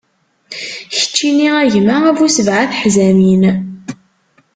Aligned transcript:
Keččini 0.95 1.49
a 1.59 1.61
gma, 1.73 1.97
a 2.09 2.11
bu 2.17 2.27
sebɛa 2.35 2.65
teḥzamin. 2.71 3.43